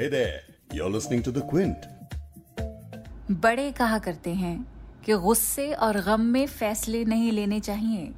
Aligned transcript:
Hey 0.00 0.08
there, 0.08 0.40
you're 0.72 0.88
listening 0.88 1.22
to 1.24 1.32
The 1.32 1.40
Quint. 1.48 1.82
बड़े 3.30 3.72
कहा 3.72 3.98
करते 3.98 4.30
हैं 4.34 4.54
कि 5.04 5.14
गुस्से 5.14 5.72
और 5.74 6.00
गम 6.00 6.20
में 6.20 6.46
फैसले 6.46 7.04
नहीं 7.04 7.32
लेने 7.32 7.60
चाहिए। 7.60 8.14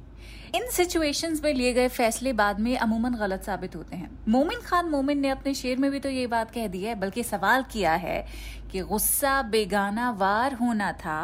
इन 0.55 0.69
सिचुएशंस 0.71 1.43
में 1.43 1.53
लिए 1.53 1.73
गए 1.73 1.87
फैसले 1.87 2.33
बाद 2.33 2.59
में 2.59 2.77
अमूमन 2.77 3.15
गलत 3.15 3.43
साबित 3.43 3.75
होते 3.75 3.95
हैं। 3.95 4.09
मोमिन 4.27 4.59
खान 4.59 4.89
मोमिन 4.89 5.19
ने 5.19 5.29
अपने 5.29 5.53
शेर 5.53 5.77
में 5.77 5.91
भी 5.91 5.99
तो 5.99 6.09
ये 6.09 6.25
बात 6.27 6.51
कह 6.51 6.67
दी 6.67 6.83
है 6.83 6.95
बल्कि 6.95 7.23
सवाल 7.23 7.63
किया 7.63 7.93
है 7.95 8.25
कि 8.71 8.81
गुस्सा 8.81 9.41
बेगाना 9.41 10.11
वार 10.11 10.53
होना 10.53 10.91
था 10.93 11.19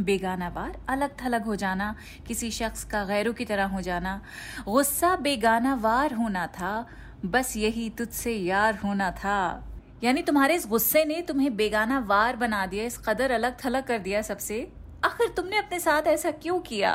बेगाना 0.00 0.48
वार 0.48 0.80
अलग 0.88 1.20
थलग 1.24 1.44
हो 1.44 1.56
जाना 1.56 1.94
किसी 2.26 2.50
शख्स 2.50 2.84
का 2.84 3.04
गैरों 3.04 3.34
की 3.34 3.44
तरह 3.44 3.64
हो 3.64 3.80
जाना। 3.80 4.20
गुस्सा 4.68 5.16
बेगाना 5.16 5.74
वार 5.74 6.14
होना 6.14 6.46
था 6.46 6.86
बस 7.24 7.56
यही 7.56 7.90
तुझसे 7.90 8.36
यार 8.36 8.78
होना 8.84 9.10
था। 9.10 9.70
यानी 10.02 10.22
तुम्हारे 10.22 10.54
इस 10.54 10.66
गुस्से 10.66 11.04
ने 11.04 11.20
तुम्हें 11.20 11.56
बेगाना 11.56 11.98
वार 11.98 12.36
बना 12.36 12.64
दिया, 12.66 12.84
इस 12.84 12.98
कदर 12.98 13.30
अलग 13.30 13.56
थलग 13.64 13.84
कर 13.84 13.98
दिया 13.98 14.22
सबसे। 14.22 14.68
आखिर 15.04 15.28
तुमने 15.28 15.58
अपने 15.58 15.78
साथ 15.80 16.02
ऐसा 16.02 16.30
क्यों 16.30 16.58
किया? 16.60 16.92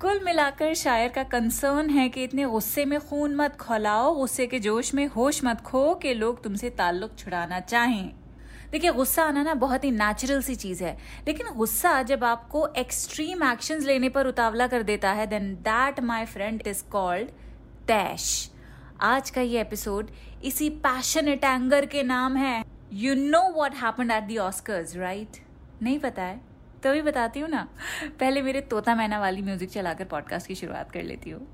कुल 0.00 0.20
मिलाकर 0.24 0.74
शायर 0.74 1.08
का 1.08 1.22
कंसर्न 1.22 1.90
है 1.90 2.08
कि 2.08 2.24
इतने 2.24 2.44
गुस्से 2.44 2.84
में 2.84 2.98
खून 3.00 3.34
मत 3.34 3.56
खोलाओ, 3.56 4.14
गुस्से 4.14 4.46
के 4.46 4.58
जोश 4.58 4.94
में 4.94 5.06
होश 5.06 5.44
मत 5.44 5.60
खो 5.60 5.94
कि 5.94 6.14
लोग 6.14 6.42
तुमसे 6.44 6.70
ताल्लुक 6.70 7.16
छुड़ाना 7.18 7.60
चाहें। 7.60 8.14
देखिए, 8.70 8.90
गुस्सा 8.92 9.24
आना 9.24 9.42
ना 9.42 9.54
बहुत 9.54 9.84
ही 9.84 9.90
नेचुरल 9.90 10.42
सी 10.42 10.54
चीज़ 10.54 10.82
है, 10.84 10.96
लेकिन 11.26 11.54
गुस्सा 11.56 12.02
जब 12.02 12.24
आपको 12.24 12.66
एक्सट्रीम 12.76 13.42
एक्शंस 13.42 13.84
लेने 13.84 14.08
पर 14.08 14.26
उतावला 14.26 14.66
कर 14.66 14.82
देता 14.82 15.12
है 15.12 15.26
then 15.26 15.54
that 15.62 16.00
my 16.00 16.26
friend 16.26 16.62
is 16.66 16.82
called 16.84 17.28
तैश। 17.88 18.50
आज 19.00 19.30
का 19.30 19.40
ये 19.40 19.60
एपिसोड 19.60 20.10
इसी 20.44 20.70
पैशनेट 20.70 21.44
एंगर 21.44 21.86
के 21.86 22.02
नाम 22.02 22.36
है। 22.36 22.64
You 22.92 23.14
know 23.14 23.40
what 23.52 23.74
happen 23.74 24.10
at 24.10 24.22
the 24.22 24.36
Oscars 24.38 24.96
right 24.96 25.36
नहीं 25.82 25.98
पता 25.98 26.22
है? 26.22 26.40
तो 26.82 26.92
भी 26.92 27.02
बताती 27.02 27.40
हूँ 27.40 27.48
ना। 27.48 27.68
पहले 28.20 28.42
मेरे 28.42 28.60
तोता 28.60 28.94
मैना 28.94 29.20
वाली 29.20 29.42
म्यूज़िक 29.42 29.70
चलाकर 29.70 30.04
पॉडकास्ट 30.04 30.46
की 30.46 30.54
शुरुआत 30.54 30.90
कर 30.90 31.02
लेती 31.02 31.30
हूँ। 31.30 31.46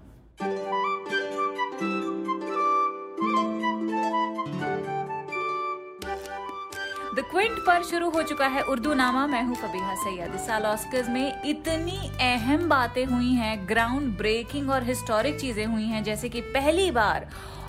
क्विंट 7.33 7.59
पर 7.67 7.83
शुरू 7.83 8.09
हो 8.11 8.23
चुका 8.23 8.47
है 8.47 8.63
उर्दू 8.63 8.95
नामा 8.95 9.27
मैं 9.27 9.43
हूँ 9.43 9.55
फबीहा 9.57 9.95
सैयद। 9.97 10.35
इस 10.35 10.47
साल 10.47 10.63
ऑस्कर्स 10.67 11.09
में 11.09 11.43
इतनी 11.43 12.11
अहम 12.23 12.69
बातें 12.69 13.05
हुई 13.05 13.31
हैं 13.35 13.69
ग्राउंड 13.69 14.17
ब्रेकिंग 14.17 14.71
और 14.71 14.83
हिस्टोरिक 14.85 15.39
चीज़ें 15.41 15.65
हुई 15.65 15.85
हैं, 15.85 16.03
जैसे 16.05 16.29
कि 16.29 16.41
पहली 16.41 16.91
बार 16.91 17.27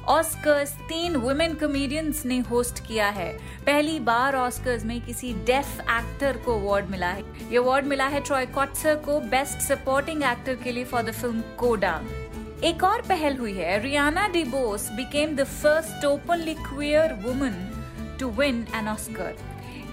ऑस्कर्स 0.08 0.74
तीन 0.90 1.16
वुमेन 1.16 1.54
कॉमेडियंस 1.56 2.26
ने 2.26 2.40
होस्ट 2.50 2.80
किया 2.88 3.08
है। 3.10 3.32
पहली 3.66 4.00
बार 4.02 4.36
ऑस्कर्स 4.36 4.84
में 4.86 5.00
किसी 5.02 5.34
डेफ 5.46 5.80
एक्टर 5.82 6.38
को 6.46 6.60
अवार्ड 6.60 6.90
मिला 6.90 7.10
है। 7.10 7.24
ये 7.52 7.58
अवार्ड 7.58 7.86
मिला 7.86 8.08
है 8.08 8.20
ट्रॉय 8.22 8.46
कॉट्सर 8.56 8.96
को 9.06 9.20
बेस्ट 9.32 9.62
सपोर्टिंग 9.68 10.24
एक्टर 10.24 10.56
के 10.64 10.72
लिए 10.72 10.84
फॉर 10.86 11.04
द 11.04 11.12
फ़िल्म 11.12 11.42
कोडा 11.60 12.00
एक 12.64 12.84
और 12.84 13.02
पहल 13.08 13.38
हुई 13.38 13.54
है 13.54 13.82
Ariana 13.84 14.28
DeBose 14.34 14.90
became 14.92 15.36
the 15.36 15.44
first 15.54 16.06
openly 16.06 16.54
queer 16.60 17.14
woman 17.24 17.56
to 18.20 18.30
win 18.30 18.66
an 18.76 18.88
Oscar 18.88 19.36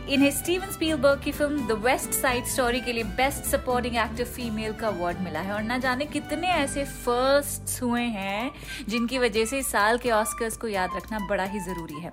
इन्हें 0.09 0.31
स्टीवन 0.31 0.71
स्पीलबर्ग 0.71 1.21
की 1.23 1.33
film 1.33 1.67
the 1.69 1.73
West 1.73 2.11
Side 2.11 2.45
Story 2.45 2.81
के 2.81 2.93
लिए 2.93 3.05
बेस्ट 3.05 3.45
सपोर्टिंग 3.45 3.97
एक्टर 3.97 4.25
फीमेल 4.25 4.73
का 4.73 4.87
अवार्ड 4.89 5.21
मिला 5.21 5.41
है। 5.41 5.53
और 5.53 5.63
ना 5.63 5.79
जाने 5.79 6.05
कितने 6.05 6.49
ऐसे 6.49 6.85
फ़र्स्ट 6.85 7.83
हुए 7.83 8.03
हैं, 8.03 8.51
जिनकी 8.89 9.19
वजह 9.19 9.45
से 9.45 9.63
साल 9.63 9.99
के 9.99 10.11
ऑस्कर्स 10.11 10.57
को 10.57 10.69
याद 10.69 10.91
रखना 10.97 11.19
बड़ा 11.19 11.45
ही 11.45 11.61
ज़रूरी 11.61 12.01
है। 12.01 12.13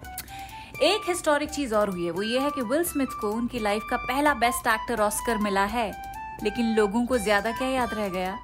एक 0.83 1.02
हिस्टोरिक 1.08 1.49
चीज़ 1.49 1.75
और 1.75 1.89
हुई 1.89 2.05
है, 2.05 2.11
वो 2.11 2.21
ये 2.21 2.39
है 2.39 2.52
कि 2.52 2.61
विल 2.61 2.83
स्मिथ 2.83 3.19
को 3.21 3.31
उनकी 3.31 3.59
लाइफ 3.59 3.83
का 3.89 3.97
पहला 3.97 4.33
बेस्ट 4.33 4.67
एक्टर 4.67 4.99
ऑस्कर 4.99 5.38
मिला 5.38 5.64
है। 5.66 5.92
लेकिन 6.43 6.65
लोगों 6.65 7.05
को 7.05 7.17
ज़्यादा 7.17 7.52
क्या 7.52 7.67
याद 7.67 7.93
रह 7.93 8.10
गया? 8.10 8.39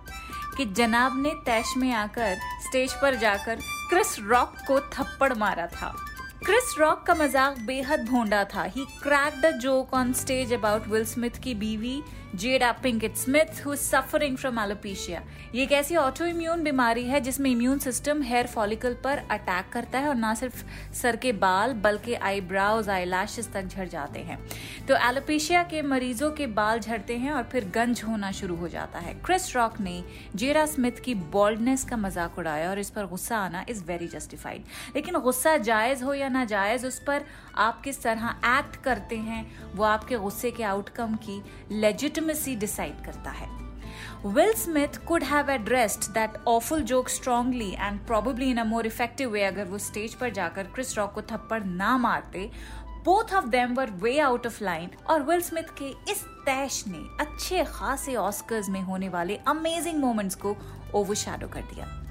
कि 0.57 0.65
जनाब 0.65 1.21
ने 1.21 1.29
तैश 1.45 1.73
में 1.77 1.93
आकर 1.93 2.35
स्टेज 2.35 2.93
पर 2.93 3.15
जाकर 3.15 3.55
क्रिस 3.89 4.19
रॉक 4.19 4.53
को 4.67 4.79
थप्पड़ 4.79 5.33
मारा 5.33 5.67
था। 5.67 5.95
क्रिस 6.41 6.75
रॉक 6.79 7.03
का 7.03 7.13
मज़ाक 7.15 7.59
बेहद 7.59 8.05
भोंडा 8.05 8.43
था। 8.43 8.63
He 8.65 8.85
crack 9.03 9.39
the 9.41 9.51
joke 9.57 9.93
on 9.93 10.11
stage 10.13 10.53
about 10.53 10.87
Will 10.87 11.05
Smith 11.05 11.39
की 11.43 11.53
बीवी। 11.55 12.01
Jada 12.35 12.71
Pinkett 12.83 13.15
Smith 13.15 13.65
who 13.65 13.75
suffering 13.75 14.37
from 14.37 14.59
alopecia 14.59 15.21
ये 15.55 15.63
एक 15.63 15.71
ऐसी 15.71 15.95
ऑटो 15.95 16.25
इम्यून 16.25 16.63
बीमारी 16.63 17.03
है 17.05 17.19
जिसमें 17.21 17.49
इम्यून 17.49 17.79
सिस्टम 17.79 18.21
हेयर 18.21 18.47
फॉलिकल 18.47 18.93
पर 19.03 19.17
अटैक 19.31 19.69
करता 19.73 19.99
है 19.99 20.09
और 20.09 20.15
ना 20.15 20.33
सिर्फ़ 20.33 20.63
सर 20.93 21.15
के 21.15 21.31
बाल, 21.33 21.73
बल्कि 21.73 22.13
आईब्राउज 22.13 22.89
आई 22.89 23.05
लैशेस 23.05 23.51
तक 23.53 23.67
झड़ 23.67 23.87
जाते 23.87 24.19
हैं। 24.19 24.37
तो 24.87 24.95
एलोपेशिया 25.09 25.63
के 25.63 25.81
मरीजों 25.83 26.31
के 26.31 26.47
बाल 26.49 26.79
झड़ते 26.79 27.17
हैं 27.17 27.31
और 27.31 27.43
फिर 27.51 27.69
गंज 27.75 28.01
होना 28.03 28.31
शुरू 28.31 28.55
हो 28.55 28.67
जाता 28.67 28.99
है। 28.99 29.13
क्रिस 29.25 29.55
रॉक 29.55 29.79
ने 29.79 30.03
जेरा 30.35 30.65
स्मिथ 30.65 31.03
की 31.05 31.15
बॉल्डनेस 31.31 31.83
का 31.83 31.97
मज़ाक 31.97 32.37
उड़ाया 32.39 32.69
और 32.69 32.79
इस 32.79 32.89
पर 32.89 33.05
गुस्सा 33.05 33.37
आना 33.37 33.65
इज़ 33.69 33.83
वेरी 33.83 34.07
जस्टिफाइड 34.07 34.63
लेकिन 34.95 35.19
गुस्सा 35.19 35.55
जायज़ 35.59 36.03
हो 36.03 36.13
या 36.13 36.29
ना 36.29 36.45
जायज़, 36.45 36.85
उस 36.87 36.99
पर 36.99 37.25
आप 37.57 37.81
किस 37.81 38.01
तरह 38.03 38.29
एक्ट 38.49 38.83
करते 38.83 39.15
हैं, 39.17 39.45
वो 39.75 39.83
आपके 39.85 40.17
गुस्से 40.17 40.51
के 40.51 40.63
आउटकम 40.65 41.15
की 41.25 41.41
लेजिटमेसी 42.27 42.55
डिसाइड 42.55 43.05
करता 43.05 43.31
है 43.31 43.63
Will 44.23 44.53
Smith 44.55 45.05
could 45.05 45.23
have 45.23 45.49
addressed 45.49 46.13
that 46.13 46.35
awful 46.45 46.81
joke 46.81 47.09
strongly 47.09 47.75
and 47.75 47.99
probably 48.11 48.51
in 48.51 48.57
a 48.57 48.65
more 48.65 48.83
effective 48.83 49.31
way 49.33 49.41
अगर 49.41 49.65
वो 49.65 49.77
स्टेज 49.77 50.13
पर 50.13 50.29
जाकर 50.29 50.63
क्रिस 50.63 50.97
रॉक 50.97 51.13
को 51.13 51.21
थप्पड़ 51.21 51.63
ना 51.63 51.97
मारते 51.97 52.51
both 53.05 53.33
of 53.33 53.45
them 53.45 53.73
were 53.73 53.89
way 53.89 54.19
out 54.19 54.47
of 54.47 54.63
line 54.63 54.89
और 55.09 55.23
विल 55.23 55.41
स्मिथ 55.41 55.63
के 55.63 56.11
इस 56.11 56.23
तैश 56.45 56.83
ने 56.87 57.17
अच्छे 57.19 57.63
खासे 57.63 58.15
ऑस्कर्स 58.15 58.69
में 58.69 58.81
होने 58.81 59.09
वाले 59.09 59.35
अमेजिंग 59.35 59.99
मोमेंट्स 59.99 60.35
को 60.35 60.57
ओवरशैडो 60.95 61.47
कर 61.47 61.61
दिया। 61.61 62.02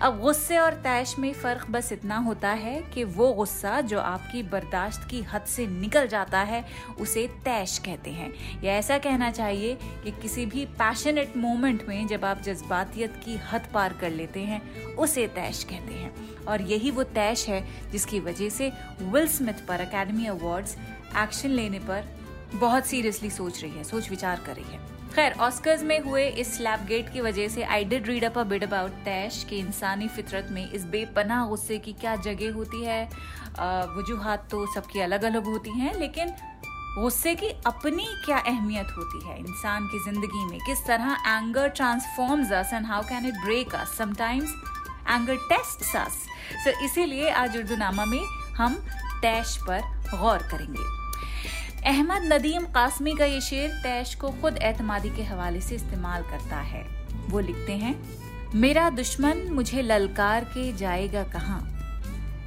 अब 0.00 0.20
गुस्से 0.20 0.58
और 0.58 0.74
तैश 0.74 1.18
में 1.18 1.32
फ़र्क 1.32 1.66
बस 1.70 1.92
इतना 1.92 2.16
होता 2.16 2.50
है 2.50 2.82
कि 2.82 3.04
वो 3.04 3.32
गुस्सा 3.32 3.80
जो 3.80 4.00
आपकी 4.00 4.42
बर्दाश्त 4.42 5.08
की 5.10 5.22
हद 5.22 5.42
से 5.42 5.66
निकल 5.66 6.06
जाता 6.06 6.40
है, 6.40 6.64
उसे 7.00 7.26
तैश 7.26 7.78
कहते 7.78 8.10
हैं। 8.10 8.62
या 8.62 8.74
ऐसा 8.74 8.98
कहना 8.98 9.30
चाहिए 9.30 9.74
कि 9.74 10.10
किसी 10.10 10.46
भी 10.46 10.64
पैशनेट 10.64 11.36
मोमेंट 11.36 11.88
में 11.88 12.06
जब 12.06 12.24
आप 12.24 12.42
जज्बातियत 12.42 13.20
की 13.24 13.36
हद 13.36 13.68
पार 13.74 13.92
कर 13.92 14.10
लेते 14.10 14.40
हैं, 14.40 14.84
उसे 14.84 15.26
तैश 15.26 15.64
कहते 15.64 15.94
हैं। 15.94 16.44
और 16.44 16.62
यही 16.62 16.90
वो 16.90 17.02
तैश 17.02 17.48
है 17.48 17.90
जिसकी 17.90 18.20
वजह 18.20 18.48
से 18.48 18.72
विल 19.02 19.28
स्मिथ 19.28 19.66
पर 19.66 19.80
अकेडमी 19.80 20.26
अवार्ड्स 20.26 20.76
एक्शन 21.16 21.48
लेने 21.48 21.78
पर 21.78 22.04
बहुत 22.54 22.86
सीरियसली 22.86 23.30
सोच 23.30 23.62
रही 23.62 23.72
है 23.72 23.84
सोच 23.84 24.10
विचार 24.10 24.40
कर 24.46 24.54
रही 24.54 24.72
है। 24.72 24.93
खैर 25.14 25.32
ऑस्कर्स 25.40 25.82
में 25.82 25.98
हुए 26.00 26.24
इस 26.28 26.56
स्लैप 26.56 26.80
गेट 26.86 27.12
की 27.12 27.20
वजह 27.20 27.48
से 27.48 27.62
I 27.64 27.84
did 27.84 28.06
read 28.06 28.24
up 28.24 28.38
a 28.38 28.42
bit 28.44 28.62
about 28.64 28.92
तैश 29.04 29.44
की 29.50 29.58
इंसानी 29.58 30.08
फितरत 30.08 30.48
में 30.50 30.70
इस 30.70 30.84
बेपनाह 30.84 31.46
गुस्से 31.48 31.78
की 31.78 31.92
क्या 31.92 32.14
जगह 32.16 32.54
होती 32.54 32.82
है। 32.84 33.04
वजूहत 33.98 34.48
तो 34.50 34.64
सबकी 34.74 35.00
अलग 35.00 35.24
अलग 35.24 35.44
होती 35.44 35.70
हैं, 35.70 35.94
लेकिन 35.98 36.32
गुस्से 36.96 37.34
की 37.34 37.48
अपनी 37.66 38.06
क्या 38.24 38.38
अहमियत 38.38 38.86
होती 38.96 39.26
है 39.26 39.38
इंसान 39.38 39.86
की 39.92 39.98
ज़िंदगी 40.04 40.44
में? 40.50 40.58
किस 40.66 40.84
तरह 40.86 41.16
anger 41.26 41.68
transforms 41.70 42.52
us 42.52 42.72
and 42.74 42.86
how 42.86 43.02
can 43.08 43.26
it 43.26 43.40
break 43.44 43.74
us 43.74 43.96
sometimes 43.98 44.54
anger 45.10 45.36
test 45.48 45.96
us 45.96 46.22
so 46.64 46.84
इसीलिए 46.84 47.30
आज 47.32 47.56
उर्दू 47.56 47.76
नामा 47.76 48.04
में 48.04 48.22
हम 48.56 48.74
तैश 49.22 49.56
पर 49.68 49.80
गौर 50.10 50.48
करेंगे। 50.50 51.03
अहमद 51.86 52.22
नदीम 52.24 52.64
कासमी 52.64 53.14
का 53.14 53.24
ये 53.24 53.40
शेर 53.40 53.70
तैश 53.82 54.14
को 54.14 54.28
खुद 54.42 54.56
एतमादी 54.56 55.08
के 55.16 55.22
हवाले 55.22 55.60
से 55.60 55.74
इस्तेमाल 55.74 56.22
करता 56.22 56.56
है। 56.58 56.82
वो 57.28 57.40
लिखते 57.40 57.72
हैं, 57.72 57.94
मेरा 58.54 58.88
दुश्मन 58.90 59.42
मुझे 59.50 59.82
ललकार 59.82 60.44
के 60.44 60.72
जाएगा 60.72 61.24
कहाँ? 61.24 61.60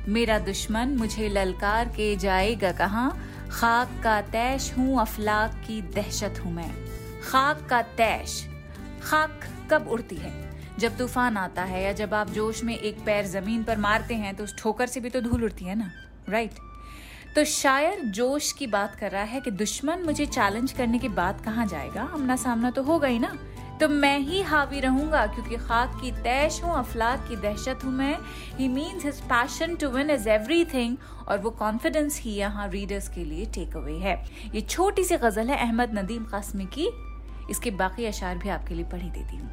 मेरा 0.07 0.39
दुश्मन 0.39 0.95
मुझे 0.97 1.27
ललकार 1.29 1.89
के 1.89 2.15
जाएगा 2.15 2.71
कहाँ? 2.71 3.09
खाक 3.51 3.91
का 4.03 4.19
तैश 4.21 4.73
हूँ, 4.77 4.99
अफलाक 5.01 5.61
की 5.67 5.81
दहशत 5.81 6.41
हूँ 6.45 6.53
मैं। 6.53 6.71
खाक 7.23 7.65
का 7.69 7.81
तैश, 7.97 8.43
खाक 9.03 9.39
कब 9.71 9.87
उड़ती 9.87 10.15
है? 10.15 10.33
जब 10.79 10.97
तूफ़ान 10.97 11.37
आता 11.37 11.63
है 11.63 11.83
या 11.83 11.91
जब 11.93 12.13
आप 12.13 12.29
जोश 12.29 12.63
में 12.63 12.77
एक 12.77 13.05
पैर 13.05 13.25
ज़मीन 13.27 13.63
पर 13.63 13.77
मारते 13.77 14.15
हैं 14.15 14.35
तो 14.35 14.43
उस 14.43 14.57
ठोकर 14.57 14.87
से 14.87 14.99
भी 14.99 15.09
तो 15.09 15.21
धूल 15.21 15.43
उड़ती 15.43 15.65
है 15.65 15.75
ना? 15.75 15.91
राइट? 16.29 16.55
तो 17.35 17.43
शायर 17.45 17.99
जोश 18.09 18.51
की 18.51 18.67
बात 18.67 18.95
कर 18.95 19.11
रहा 19.11 19.23
है 19.23 19.39
कि 19.41 19.51
दुश्मन 19.51 20.03
मुझे 20.05 20.25
चैलेंज 20.25 20.71
करने 20.71 20.99
के 20.99 21.09
बाद 21.09 21.41
कहाँ 21.41 21.65
जाएगा? 21.67 22.03
आमना 22.03 22.35
सामना 22.35 22.71
तो 22.71 22.83
होगा 22.83 23.07
ही 23.07 23.19
ना। 23.19 23.37
तो 23.79 23.87
मैं 23.89 24.17
ही 24.19 24.41
हावी 24.41 24.79
रहूँगा, 24.79 25.25
क्योंकि 25.27 25.55
खाक 25.57 25.99
की 26.01 26.11
तैश 26.13 26.61
हूँ, 26.63 26.73
अफलाक 26.75 27.27
की 27.29 27.35
दहशत 27.35 27.83
हूँ 27.83 27.91
मैं। 27.91 28.17
He 28.57 28.67
means 28.67 29.05
his 29.05 29.21
passion 29.23 29.75
to 29.75 29.89
win 29.89 30.09
is 30.09 30.29
everything 30.29 30.97
और 31.27 31.37
वो 31.37 31.49
कॉन्फिडेंस 31.49 32.19
ही 32.21 32.31
यहाँ 32.31 32.67
रीडर्स 32.69 33.09
के 33.09 33.25
लिए 33.25 33.45
टेक 33.45 33.75
अवे 33.77 33.97
है। 33.97 34.15
ये 34.55 34.61
छोटी 34.61 35.03
सी 35.03 35.17
गज़ल 35.17 35.49
है 35.49 35.57
अहमद 35.57 35.97
नदीम 35.97 36.23
कासमी 36.23 36.65
की। 36.77 36.89
इसके 37.49 37.71
बाकी 37.73 38.05
अशार 38.05 38.37
भी 38.37 38.49
आपके 38.49 38.75
लिए 38.75 38.85
पढ़ी 38.85 39.09
देती 39.09 39.37
हूँ। 39.37 39.49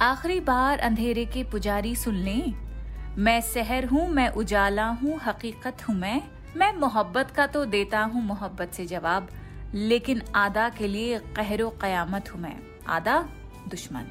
आखिरी 0.00 0.40
बार 0.40 0.78
अंधेरे 0.78 1.24
के 1.24 1.42
पुजारी 1.44 1.94
सुन 1.96 2.14
लें। 2.14 2.67
मैं 3.16 3.40
सहर 3.40 3.84
हूँ, 3.84 4.08
मैं 4.08 4.28
उजाला 4.28 4.86
हूँ, 4.86 5.20
हकीकत 5.26 5.88
हूँ 5.88 5.96
मैं। 5.96 6.22
मैं 6.56 6.72
मोहब्बत 6.72 7.30
का 7.30 7.46
तो 7.46 7.64
देता 7.64 8.00
हूँ 8.00 8.22
मोहब्बत 8.22 8.70
से 8.72 8.86
जवाब, 8.86 9.28
लेकिन 9.74 10.22
आदा 10.34 10.68
के 10.68 10.86
लिए 10.86 11.18
कहरो 11.18 11.70
कयामत 11.70 12.34
हूँ 12.34 12.40
मैं। 12.40 12.56
आदा, 12.88 13.28
दुश्मन। 13.68 14.06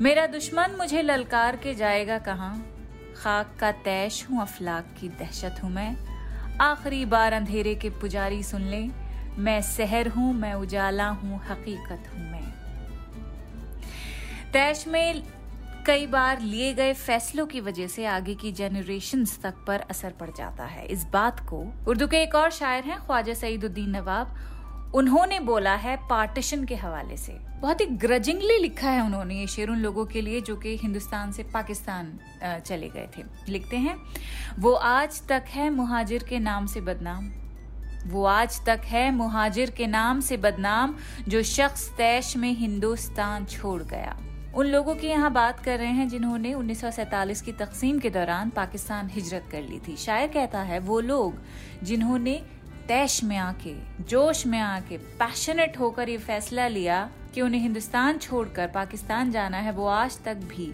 मेरा 0.00 0.26
दुश्मन 0.26 0.76
मुझे 0.78 1.02
ललकार 1.02 1.56
के 1.56 1.74
जाएगा 1.74 2.18
कहाँ? 2.18 2.66
खाक 3.16 3.56
का 3.60 3.72
तैश 3.72 4.26
हूँ, 4.30 4.42
अफलाक 4.42 4.84
की 5.00 5.08
दहशत 5.08 5.60
हूँ 5.64 5.70
मैं। 5.70 5.96
आखिरी 6.60 7.04
बार 7.04 7.32
अंधेरे 7.32 7.74
के 7.74 7.90
पुजारी 7.90 8.42
सुन 8.42 8.62
ले। 8.62 8.88
मैं 9.38 9.62
सहर 9.62 10.08
हूँ, 10.08 10.34
मैं 10.34 10.54
उजाला 10.54 11.08
हूँ, 11.08 11.40
हकीकत 11.44 12.10
हूँ 12.14 12.30
मैं। 12.30 12.54
तैश 14.52 14.88
में 14.88 15.22
कई 15.86 16.06
बार 16.06 16.40
लिए 16.40 16.72
गए 16.74 16.92
फैसलों 16.94 17.46
की 17.46 17.60
वजह 17.60 17.86
से 17.86 18.04
आगे 18.06 18.34
की 18.34 18.52
जनरेशन 18.52 19.24
तक 19.42 19.54
पर 19.66 19.80
असर 19.80 20.10
पड़ 20.10 20.30
जाता 20.30 20.64
है। 20.64 20.86
इस 20.86 21.04
बात 21.04 21.40
को 21.40 21.58
उर्दू 21.88 22.06
के 22.06 22.22
एक 22.22 22.34
और 22.34 22.50
शायर 22.50 22.84
हैं, 22.84 22.98
ख्वाजा 22.98 23.34
सईदुद्दीन 23.34 23.90
नवाब। 23.90 24.92
उन्होंने 24.94 25.40
बोला 25.40 25.74
है 25.74 25.96
पार्टीशन 26.08 26.64
के 26.64 26.74
हवाले 26.74 27.16
से। 27.16 27.32
बहुत 27.60 27.80
ही 27.80 27.86
ग्रजिंगली 27.86 28.58
लिखा 28.58 28.90
है 28.90 29.04
उन्होंने 29.04 29.34
ये 29.34 29.46
शेर 29.46 29.70
उन 29.70 29.78
लोगों 29.78 30.06
के 30.06 30.20
लिए 30.20 30.40
जो 30.40 30.56
कि 30.56 30.76
हिंदुस्तान 30.76 31.32
से 31.32 31.42
पाकिस्तान 31.42 32.18
चले 32.66 32.88
गए 32.88 33.08
थे। 33.16 33.22
लिखते 33.48 33.76
हैं, 33.76 33.96
वो 34.58 34.72
आज 34.72 35.22
तक 35.28 35.44
है 35.48 35.70
मुहाजिर 35.70 36.24
के 36.24 36.38
नाम 36.38 36.66
से 36.66 36.80
बदनाम। 36.80 37.32
वो 38.06 38.24
आज 38.24 38.64
तक 38.66 38.80
है 38.84 39.10
मुहाजिर 39.10 39.70
के 39.70 39.86
नाम 39.86 40.20
से 40.20 40.36
बदनाम, 40.36 40.94
जो 41.28 41.42
शख्स 41.42 41.88
तैश 41.88 42.36
में 42.36 42.52
हिंदुस्तान 42.52 43.44
छोड़ 43.46 43.82
गया। 43.82 44.16
उन 44.56 44.66
लोगों 44.66 44.94
की 44.94 45.06
यहाँ 45.06 45.32
बात 45.32 45.60
कर 45.60 45.78
रहे 45.78 45.92
हैं 45.92 46.08
जिन्होंने 46.08 46.52
उन्नीस 46.54 47.40
की 47.42 47.52
तकसीम 47.52 47.98
के 47.98 48.10
दौरान 48.10 48.50
पाकिस्तान 48.50 49.08
हिजरत 49.08 49.48
कर 49.52 49.62
ली 49.62 49.78
थी। 49.88 49.96
शायर 49.96 50.28
कहता 50.28 50.60
है, 50.60 50.78
वो 50.78 51.00
लोग 51.00 51.38
जिन्होंने 51.82 52.34
तैश 52.88 53.22
में 53.24 53.36
आके, 53.36 53.74
जोश 54.02 54.46
में 54.46 54.58
आके 54.58 54.98
पैशनेट 55.18 55.78
होकर 55.78 56.08
ये 56.08 56.18
फैसला 56.18 56.68
लिया 56.68 57.10
कि 57.34 57.40
उन्हें 57.40 57.60
हिंदुस्तान 57.60 58.18
छोड़कर 58.18 58.68
पाकिस्तान 58.68 59.30
जाना 59.30 59.58
है, 59.58 59.72
वो 59.72 59.86
आज 59.86 60.22
तक 60.24 60.36
भी 60.48 60.72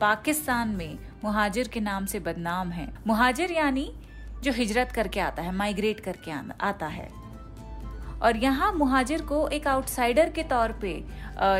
पाकिस्तान 0.00 0.68
में 0.68 0.98
मुहाजिर 1.24 1.68
के 1.68 1.80
नाम 1.80 2.06
से 2.06 2.20
बदनाम 2.20 2.70
है। 2.70 2.92
मुहाजिर 3.06 3.52
यानी 3.52 3.90
जो 4.42 4.52
हिजरत 4.52 4.92
करके 4.92 5.20
आता 5.20 5.42
है 5.42 5.52
माइग्रेट 5.54 6.00
करके 6.00 6.30
आता 6.60 6.86
है। 6.88 7.21
और 8.22 8.36
यहाँ 8.36 8.72
मुहाजिर 8.72 9.22
को 9.22 9.46
एक 9.48 9.66
आउटसाइडर 9.66 10.30
के 10.30 10.42
तौर 10.42 10.72
पे 10.84 10.92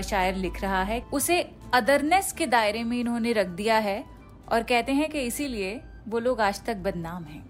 शायर 0.02 0.34
लिख 0.34 0.60
रहा 0.62 0.82
है। 0.82 1.00
उसे 1.12 1.40
अदरनेस 1.74 2.32
के 2.32 2.46
दायरे 2.46 2.84
में 2.84 2.98
इन्होंने 3.00 3.32
रख 3.32 3.46
दिया 3.46 3.78
है 3.78 4.04
और 4.52 4.62
कहते 4.62 4.92
हैं 4.92 5.08
कि 5.10 5.20
इसीलिए 5.20 5.80
वो 6.08 6.18
लोग 6.18 6.40
आज 6.40 6.62
तक 6.64 6.76
बदनाम 6.76 7.24
हैं। 7.24 7.44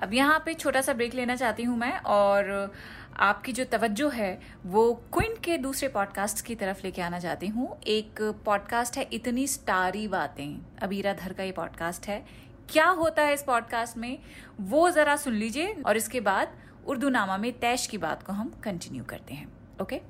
अब 0.00 0.14
यहाँ 0.14 0.42
पे 0.46 0.54
छोटा 0.54 0.80
सा 0.80 0.92
ब्रेक 0.92 1.14
लेना 1.14 1.36
चाहती 1.36 1.62
हूँ 1.62 1.76
मैं 1.78 1.96
और 1.98 2.72
आपकी 3.16 3.52
जो 3.52 3.64
तवज्जो 3.64 4.08
है, 4.08 4.40
वो 4.66 4.92
क्विंट 5.12 5.38
के 5.44 5.56
दूसरे 5.58 5.88
पॉडकास्ट 5.88 6.44
की 6.44 6.54
तरफ़ 6.54 6.80
लेके 6.84 7.02
आना 7.02 7.18
चाहती 7.18 7.46
हूँ। 7.46 7.80
एक 7.86 8.20
पॉडकास्ट 8.44 8.96
है 8.96 9.08
इतनी 9.12 9.46
स्टारी 9.46 10.06
बातें। 10.08 10.78
अबीरा 10.82 11.12
धर 11.12 11.32
का 11.32 11.42
ये 11.42 11.52
पॉडकास्ट 11.52 12.06
है। 12.08 12.24
क्या 12.70 12.86
होता 12.86 13.22
है 13.22 13.34
इस 13.34 13.42
पॉडकास्ट 13.42 13.96
में? 13.96 14.18
वो 14.60 14.90
जरा 14.90 15.16
सुन 15.16 15.34
लीजिए 15.34 15.74
और 15.86 15.96
इसके 15.96 16.20
बाद 16.20 16.52
उर्दू 16.87 17.09
नामा 17.09 17.37
में 17.37 17.51
तैश 17.59 17.85
की 17.87 17.97
बात 17.97 18.23
को 18.23 18.33
हम 18.33 18.51
कंटिन्यू 18.63 19.03
करते 19.09 19.33
हैं 19.33 19.47
okay 19.81 20.01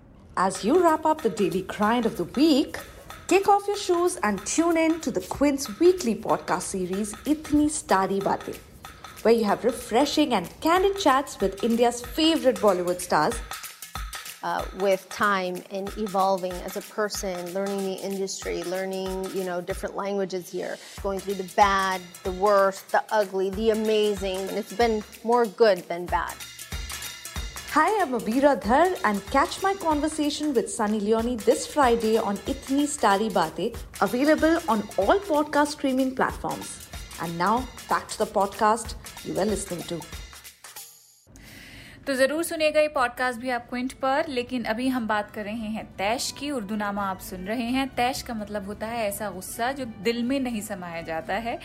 As 0.44 0.64
you 0.66 0.76
wrap 0.84 1.04
up 1.06 1.20
the 1.22 1.30
daily 1.40 1.62
grind 1.72 2.08
of 2.08 2.16
the 2.20 2.24
week, 2.38 2.78
kick 3.32 3.48
off 3.48 3.68
your 3.68 3.78
shoes 3.78 4.16
and 4.30 4.44
tune 4.54 4.78
in 4.84 5.00
to 5.08 5.12
the 5.18 5.22
Quint's 5.34 5.68
weekly 5.80 6.16
podcast 6.16 6.76
series 6.76 7.14
Itni 7.34 7.70
Starry 7.76 8.20
Baatein, 8.20 8.58
where 9.22 9.36
you 9.40 9.44
have 9.50 9.64
refreshing 9.64 10.34
and 10.34 10.50
candid 10.62 10.98
chats 10.98 11.40
with 11.40 11.64
India's 11.64 12.02
favorite 12.02 12.64
Bollywood 12.64 13.00
stars 13.00 13.36
uh, 14.44 14.66
with 14.80 15.08
time 15.10 15.62
and 15.72 15.96
evolving 15.98 16.52
as 16.70 16.76
a 16.78 16.82
person, 16.82 17.54
learning 17.54 17.86
the 17.86 17.94
industry, 18.10 18.64
learning, 18.64 19.26
you 19.34 19.44
know, 19.44 19.62
different 19.62 19.96
languages 19.96 20.50
here, 20.50 20.78
going 21.02 21.20
through 21.20 21.36
the 21.36 21.50
bad, 21.56 22.02
the 22.24 22.32
worst, 22.32 22.92
the 22.92 23.04
ugly, 23.12 23.50
the 23.52 23.70
amazing, 23.70 24.38
and 24.38 24.58
it's 24.58 24.74
been 24.74 25.04
more 25.24 25.46
good 25.46 25.88
than 25.88 26.06
bad. 26.06 26.34
Hi, 27.79 28.03
I'm 28.03 28.11
Abira 28.11 28.61
Dhar 28.61 28.99
and 29.05 29.25
catch 29.27 29.63
my 29.63 29.73
conversation 29.73 30.53
with 30.53 30.69
Sunny 30.69 30.99
Leone 30.99 31.37
this 31.37 31.65
Friday 31.65 32.19
on 32.19 32.37
Itni 32.39 32.89
Starry 32.89 33.29
Baate, 33.29 33.77
available 34.01 34.59
on 34.69 34.83
all 34.97 35.21
podcast 35.21 35.69
streaming 35.69 36.17
platforms. 36.17 36.89
And 37.23 37.39
now, 37.39 37.69
back 37.89 38.09
to 38.09 38.19
the 38.19 38.27
podcast 38.27 38.97
you 39.25 39.39
are 39.39 39.47
listening 39.47 39.85
to. 39.85 40.28
तो 42.09 42.15
ज़रूर 42.15 42.43
सुनेगा 42.45 42.81
ये 42.81 42.89
podcast 42.89 43.41
भी 43.41 43.51
आप 43.51 43.69
Quint 43.69 43.93
पर 43.93 44.29
लेकिन 44.29 44.63
अभी 44.65 44.87
हम 44.89 45.07
बात 45.09 45.31
कर 45.31 45.45
रहे 45.45 45.67
हैं 45.73 45.85
तैश 45.97 46.31
की 46.39 46.51
उर्दू 46.51 46.77
नामा 46.77 47.03
आप 47.05 47.19
सुन 47.21 47.45
रहे 47.45 47.63
हैं। 47.63 47.87
तैश 47.95 48.23
का 48.23 48.35
मतलब 48.35 48.67
होता 48.67 48.87
है 48.87 49.05
ऐसा 49.09 49.29
गुस्सा 49.31 49.71
जो 49.73 49.85
दिल 49.85 50.23
में 50.23 50.39
नहीं 50.41 50.61
समाया 50.61 51.03
जाता 51.03 51.35
है 51.35 51.59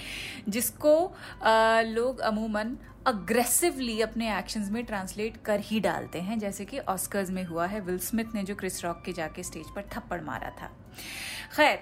जिसको 0.49 0.95
आ, 1.43 1.81
लोग 1.81 2.19
अमूमन 2.19 2.75
अग्रेसिवली 3.07 3.99
अपने 4.01 4.37
एक्शंस 4.39 4.71
में 4.71 4.83
ट्रांसलेट 4.85 5.37
कर 5.45 5.59
ही 5.59 5.79
डालते 5.79 6.21
हैं 6.21 6.39
जैसे 6.39 6.65
कि 6.65 6.79
ऑस्कर्स 6.79 7.29
में 7.29 7.43
हुआ 7.43 7.65
है। 7.65 7.79
विल 7.79 7.99
स्मिथ 8.01 8.35
ने 8.35 8.43
जो 8.43 8.55
क्रिस 8.55 8.83
रॉक 8.85 9.01
के 9.05 9.13
जाके 9.13 9.43
स्टेज 9.43 9.73
पर 9.75 9.89
थप्पड़ 9.95 10.21
मारा 10.21 10.49
था। 10.61 10.71
खैर 11.55 11.79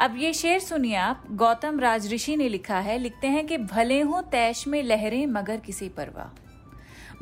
अब 0.00 0.16
ये 0.18 0.32
शेर 0.34 0.58
सुनिए 0.60 0.94
आप। 0.96 1.26
गौतम 1.32 1.80
राजऋषि 1.80 2.36
ने 2.36 2.48
लिखा 2.48 2.78
है 2.80 2.98
लिखते 2.98 3.26
हैं 3.26 3.46
कि 3.46 3.58
भले 3.58 4.00
हो 4.00 4.22
तैश 4.30 4.66
में 4.66 4.82
लहरें 4.82 5.26
मगर 5.26 5.60
किसी 5.60 5.88
परवाह। 5.88 6.40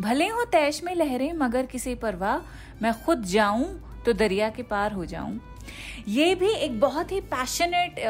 भले 0.01 0.27
हो 0.29 0.45
तैश 0.45 0.83
में 0.85 0.95
लहरें, 0.95 1.33
मगर 1.33 1.67
किसी 1.67 1.95
परवाह, 1.95 2.39
मैं 2.83 2.93
खुद 3.05 3.23
जाऊँ 3.25 4.03
तो 4.07 4.13
दरिया 4.13 4.49
के 4.51 4.63
पार 4.63 4.93
हो 4.93 5.05
जाऊँ। 5.05 5.41
ये 6.09 6.35
भी 6.35 6.51
एक 6.51 6.81
बहुत 6.81 7.13
ही 7.13 7.21
पैशनेट 7.21 8.01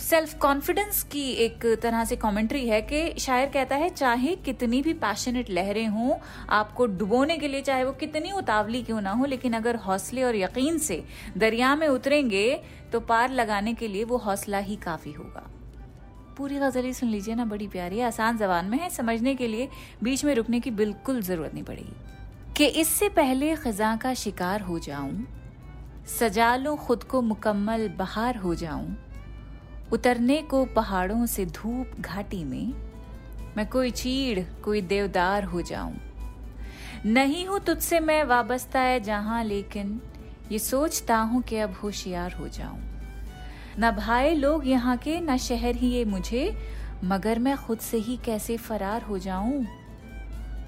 सेल्फ 0.00 0.34
कॉन्फिडेंस 0.38 1.02
की 1.02 1.22
एक 1.44 1.64
तरह 1.82 2.04
से 2.04 2.16
कमेंट्री 2.16 2.66
है 2.68 2.80
कि 2.82 3.20
शायर 3.20 3.48
कहता 3.48 3.76
है, 3.76 3.88
चाहे 3.90 4.34
कितनी 4.36 4.82
भी 4.82 4.92
पैशनेट 4.94 5.50
लहरें 5.50 5.86
हों, 5.86 6.16
आपको 6.50 6.86
डुबोने 6.86 7.38
के 7.38 7.48
लिए, 7.48 7.60
चाहे 7.60 7.84
वो 7.84 7.92
कितनी 7.92 8.32
उतावली 8.32 8.82
क्यों 8.82 9.00
ना 9.00 9.10
हो, 9.10 9.24
लेकिन 9.24 9.52
अगर 9.52 9.76
हौसले 9.76 10.22
और 10.22 10.36
यकीन 10.36 10.78
से 10.78 11.02
दरिया 11.38 11.74
में 11.76 11.88
उतरेंगे 11.88 12.60
तो 12.92 13.00
पार 13.00 13.30
लगाने 13.30 13.74
के 13.74 13.88
लिए 13.88 14.04
वो 14.04 14.16
हौसला 14.18 14.58
ही 14.58 14.76
काफ़ी 14.76 15.12
होगा। 15.12 15.50
पूरी 16.38 16.58
गज़ल 16.58 16.92
सुन 16.92 17.08
लीजिए 17.08 17.34
ना, 17.34 17.44
बड़ी 17.44 17.66
प्यारी, 17.68 18.00
आसान 18.00 18.38
जबान 18.38 18.66
में 18.66 18.78
है। 18.78 18.88
समझने 18.90 19.34
के 19.34 19.46
लिए 19.48 19.68
बीच 20.02 20.24
में 20.24 20.34
रुकने 20.34 20.60
की 20.60 20.70
बिल्कुल 20.70 21.20
ज़रूरत 21.22 21.54
नहीं 21.54 21.64
पड़ेगी। 21.64 22.54
कि 22.56 22.66
इससे 22.80 23.08
पहले 23.08 23.54
खजा 23.56 23.94
का 23.96 24.14
शिकार 24.14 24.60
हो 24.60 24.78
जाऊँ, 24.78 25.26
सजा 26.18 26.54
लो, 26.56 26.74
खुद 26.76 27.02
को 27.02 27.22
मुकम्मल 27.22 27.88
बहार 27.88 28.36
हो 28.36 28.54
जाऊँ, 28.54 28.96
उतरने 29.92 30.40
को 30.42 30.64
पहाड़ों 30.64 31.26
से 31.26 31.46
धूप 31.46 32.00
घाटी 32.00 32.44
में, 32.44 32.72
मैं 33.56 33.66
कोई 33.66 33.90
चीड़, 33.90 34.40
कोई 34.64 34.80
देवदार 34.82 35.44
हो 35.44 35.62
जाऊँ। 35.62 35.94
नहीं 37.06 37.46
हूँ 37.46 37.58
तुझसे 37.60 38.00
मैं 38.00 38.22
वाबस्ता 38.24 38.80
है 38.80 39.00
जहाँ, 39.00 39.44
लेकिन 39.44 40.00
ये 40.52 40.58
सोचता 40.58 41.16
हूँ 41.16 41.42
कि 41.42 41.56
अब 41.56 41.74
होशियार 41.82 42.32
हो 42.32 42.48
जाऊँ। 42.48 42.93
न 43.78 43.90
भाई 43.90 44.34
लोग 44.34 44.66
यहाँ 44.66 44.96
के, 44.96 45.20
न 45.20 45.36
शहर 45.36 45.76
ही 45.76 45.88
ये 45.88 46.04
मुझे। 46.04 46.56
मगर 47.04 47.38
मैं 47.38 47.56
खुद 47.56 47.78
से 47.78 47.96
ही 47.96 48.16
कैसे 48.16 48.56
फरार 48.56 49.02
हो 49.02 49.18
जाऊँ? 49.18 49.66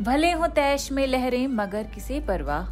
भले 0.02 0.32
हो 0.32 0.46
तैश 0.46 0.92
में 0.92 1.06
लहरें, 1.06 1.46
मगर 1.46 1.82
किसे 1.82 2.20
परवाह? 2.20 2.68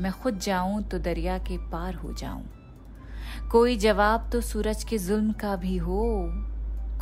मैं 0.00 0.12
खुद 0.12 0.38
जाऊँ 0.38 0.82
तो 0.82 0.98
दरिया 0.98 1.38
के 1.38 1.58
पार 1.58 1.94
हो 1.94 2.12
जाऊँ। 2.12 2.44
कोई 3.52 3.76
जवाब 3.76 4.30
तो 4.32 4.40
सूरज 4.40 4.84
के 4.84 4.98
जुल्म 4.98 5.32
का 5.32 5.56
भी 5.56 5.76
हो। 5.76 6.32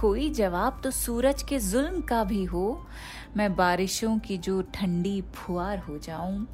कोई 0.01 0.31
जवाब 0.31 0.81
तो 0.85 0.91
सूरज 0.91 1.43
के 1.43 1.59
जुल्म 1.59 2.01
का 2.01 2.25
भी 2.25 2.45
हो। 2.45 2.87
मैं 3.37 3.57
बारिशों 3.57 4.19
की 4.19 4.39
जो 4.39 4.63
ठंडी 4.63 5.23
फुआर 5.35 5.79
हो 5.79 5.99
जाऊँ। 5.99 6.47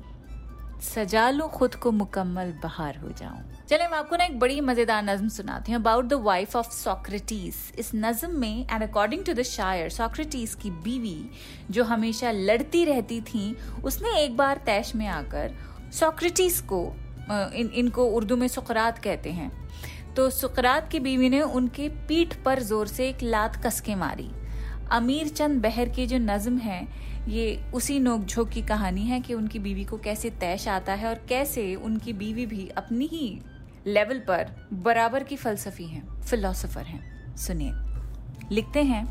सजा 0.80 1.28
लू, 1.30 1.46
खुद 1.46 1.74
को 1.74 1.90
मुकम्मल 1.92 2.52
बहार 2.62 2.96
हो 2.98 3.08
जाऊँ। 3.10 3.40
चले, 3.68 3.86
मैं 3.88 3.98
आपको 3.98 4.16
ना 4.16 4.24
एक 4.24 4.38
बड़ी 4.40 4.60
मज़ेदार 4.60 5.02
नज्म 5.04 5.28
सुनाती 5.28 5.72
हूँ 5.72 5.80
about 5.80 6.04
the 6.04 6.12
wife 6.22 6.56
of 6.56 6.70
Socrates 6.70 7.56
इस 7.78 7.90
नज्म 7.94 8.30
में 8.40 8.66
एंड 8.70 8.82
अकॉर्डिंग 8.82 9.24
टू 9.24 9.32
द 9.32 9.42
शायर 9.42 9.90
सोक्रेटिस 9.90 10.54
की 10.54 10.70
बीवी, 10.70 11.30
जो 11.70 11.84
हमेशा 11.84 12.30
लड़ती 12.30 12.84
रहती 12.84 13.20
थी, 13.22 13.56
उसने 13.84 14.18
एक 14.20 14.36
बार 14.36 14.60
तैश 14.66 14.94
में 14.94 15.06
आकर 15.08 15.54
सोक्रेटिस 15.92 16.60
को 16.62 16.84
इन, 17.30 17.70
इनको 17.74 18.04
उर्दू 18.06 18.36
में 18.36 18.48
सुकरात 18.48 18.98
कहते 18.98 19.30
हैं। 19.32 19.50
तो 20.16 20.28
सुकरात 20.30 20.88
की 20.90 21.00
बीवी 21.00 21.28
ने 21.28 21.40
उनके 21.42 21.88
पीठ 22.08 22.34
पर 22.44 22.62
ज़ोर 22.62 22.86
से 22.86 23.08
एक 23.08 23.22
लात 23.22 23.64
कसके 23.66 23.94
मारी। 23.94 24.30
अमीर 24.92 25.28
चंद 25.28 25.62
बहर 25.62 25.88
की 25.88 26.06
जो 26.06 26.18
नज्म 26.18 26.58
है, 26.58 26.86
ये 27.28 27.64
उसी 27.74 27.98
नोकझोंक 28.00 28.48
की 28.48 28.62
कहानी 28.62 29.04
है 29.06 29.20
कि 29.20 29.34
उनकी 29.34 29.58
बीवी 29.58 29.84
को 29.84 29.98
कैसे 29.98 30.30
तैश 30.30 30.68
आता 30.68 30.92
है 30.92 31.08
और 31.08 31.20
कैसे 31.28 31.74
उनकी 31.74 32.12
बीवी 32.12 32.46
भी 32.46 32.68
अपनी 32.68 33.06
ही 33.06 33.40
लेवल 33.86 34.18
पर 34.18 34.68
बराबर 34.72 35.24
की 35.24 35.36
फलसफी 35.36 35.84
हैं, 35.84 36.22
फिलोसोफर 36.22 36.82
हैं। 36.82 37.36
सुनिए, 37.36 37.72
लिखते 38.50 38.82
हैं। 38.82 39.06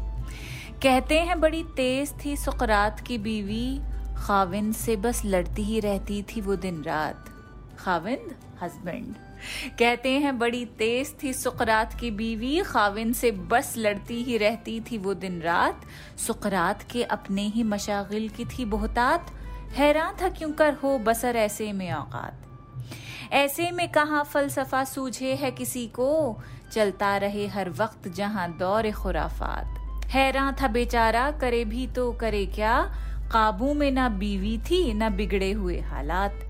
कहते 0.84 1.20
हैं, 1.20 1.40
बड़ी 1.40 1.64
तेज 1.64 2.14
थी 2.26 2.36
सुकरात 2.38 3.00
की 3.00 3.18
बीवी, 3.18 3.80
खाविंद 4.18 4.74
से 4.74 4.96
बस 4.96 5.22
लड़ती 5.26 5.64
ही 5.64 5.80
रहती 5.80 6.22
थी 6.24 6.42
वो 6.42 6.56
दिन 6.56 6.82
रात। 6.84 7.26
खाविंद 7.80 8.36
हस्बैंड 8.64 9.16
कहते 9.80 10.12
हैं, 10.12 10.40
बड़ी 10.40 10.66
तेज 10.66 11.16
थी 11.24 11.34
सुकरात 11.34 11.94
की 12.00 12.12
बीवी, 12.12 12.62
खाविन 12.62 13.14
से 13.14 13.32
बस 13.32 13.74
लड़ती 13.78 14.24
ही 14.24 14.38
रहती 14.38 14.80
थी 14.80 14.98
वो 14.98 15.14
दिन 15.14 15.42
रात। 15.42 15.82
सुकरात 16.18 16.84
के 16.92 17.04
अपने 17.04 17.42
ही 17.42 17.64
मशागिल 17.64 18.30
की 18.30 18.46
थी 18.46 18.66
बहुतात। 18.66 19.32
हैरान 19.74 20.16
था 20.22 20.30
क्यों 20.30 20.52
कर 20.52 20.74
हो 20.74 21.00
बसर 21.00 21.36
ऐसे 21.36 21.74
में 21.74 21.94
औकात? 21.94 22.46
ऐसे 23.32 23.72
में 23.72 23.92
कहा 23.92 24.24
फलसफा 24.24 24.84
सूझे 24.84 25.36
है 25.36 25.52
किसी 25.52 25.88
को? 25.88 26.38
चलता 26.72 27.18
रहे 27.18 27.48
हर 27.48 27.70
वक्त 27.70 28.08
जहाँ 28.08 28.58
दौर 28.58 28.92
खुराफात। 28.92 29.76
हैरान 30.06 30.56
था 30.62 30.68
बेचारा, 30.68 31.32
करे 31.32 31.66
भी 31.66 31.88
तो 31.88 32.12
करे 32.12 32.46
क्या? 32.46 32.96
काबू 33.32 33.74
में 33.74 33.92
ना 33.92 34.10
बीवी 34.10 34.58
थी, 34.58 34.94
ना 34.94 35.10
बिगड़े 35.10 35.52
हुए 35.52 35.80
हालात। 35.80 36.49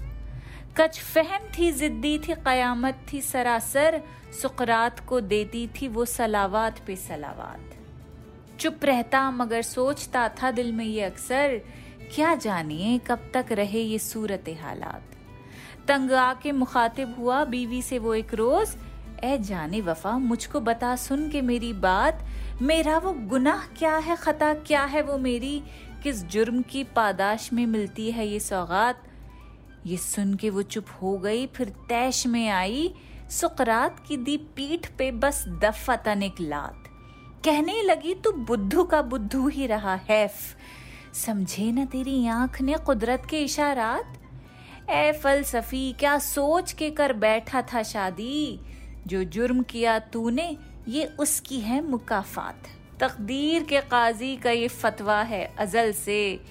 कच 0.78 1.00
फहम 1.00 1.42
थी, 1.60 1.72
जिद्दी 1.72 2.20
थी, 2.20 2.34
कयामत 2.34 3.06
थी, 3.14 3.22
सरासर। 3.22 4.02
सुकरात 4.42 5.00
को 5.00 5.22
देती 5.22 5.68
थी 5.68 5.88
वो 5.88 6.06
सलावात 6.06 6.80
पे 6.88 6.96
सलावात। 6.96 7.60
चुप 8.60 8.80
रहता, 8.84 9.32
मगर 9.32 9.62
सोचता 9.62 10.30
था 10.30 10.52
दिल 10.52 10.72
में 10.72 10.86
ये 10.86 11.02
अक्सर, 11.02 11.62
क्या 12.16 12.36
जानिए 12.36 12.98
कब 12.98 13.32
तक 13.34 13.46
रहे 13.52 13.82
ये 13.82 14.00
सूरत 14.00 14.46
हालात। 14.64 15.04
तंग 15.88 16.12
आके 16.12 16.52
मुखातिब 16.52 17.16
हुआ, 17.20 17.46
बीवी 17.46 17.82
से 17.82 18.00
वो 18.00 18.14
एक 18.14 18.34
रोज 18.34 18.78
ए 19.24 19.38
जाने 19.38 19.82
वफा, 19.82 20.18
मुझको 20.18 20.60
बता 20.60 20.96
सुन 20.96 21.30
के 21.30 21.42
मेरी 21.42 21.74
बात। 21.74 22.26
मेरा 22.62 22.98
वो 22.98 23.14
गुनाह 23.14 23.66
क्या 23.66 23.98
है, 23.98 24.16
खता 24.16 24.54
क्या 24.54 24.84
है 24.84 25.02
वो 25.02 25.18
मेरी? 25.18 25.64
किस 26.04 26.26
जुर्म 26.26 26.62
की 26.62 26.84
पादाश 26.84 27.54
में 27.54 27.66
मिलती 27.66 28.12
है 28.12 28.28
ये 28.28 28.40
सौगात? 28.40 29.04
ये 29.90 29.98
सुन 29.98 30.34
के 30.34 30.50
वो 30.50 30.62
चुप 30.62 30.86
हो 31.02 31.18
गई, 31.18 31.48
फिर 31.48 31.70
तैश 31.70 32.28
में 32.28 32.50
आई, 32.50 32.94
सुकरात 33.30 34.06
की 34.08 34.18
दी 34.18 34.38
पीठ 34.38 34.88
पे 34.98 35.12
बस 35.12 35.46
दफ़ा 35.48 35.96
तनिक 35.96 36.36
लात। 36.42 36.84
कहने 37.46 37.82
लगी, 37.82 38.14
तू 38.14 38.32
बुद्धू 38.32 38.84
का 38.84 39.02
बुद्धू 39.02 39.48
ही 39.48 39.68
रहा, 39.68 39.96
हैफ। 39.96 40.34
समझे 41.14 41.72
ना 41.72 41.86
तेरी 41.86 42.28
आँख 42.28 42.62
ने 42.62 42.74
कुदरत 42.74 43.28
के 43.30 43.40
इशारात? 43.40 44.14
ए 44.90 45.12
फलसफी, 45.24 45.94
क्या 45.94 46.20
सोच 46.20 46.72
के 46.72 46.90
कर 46.90 47.14
बैठा 47.14 47.62
था 47.62 47.84
शादी? 47.84 48.60
जो 49.08 49.24
जुर्म 49.24 49.64
किया 49.64 50.00
तूने, 50.00 50.58
ये 50.88 51.06
उसकी 51.06 51.60
है 51.60 51.90
मुकाफात। 51.90 52.64
तकदीर 53.00 53.64
के 53.64 53.82
काजी 53.82 54.36
का 54.36 54.52
ये 54.52 54.68
फतवा 54.68 55.22
है 55.22 55.56
अजल 55.60 55.92
से। 55.92 56.42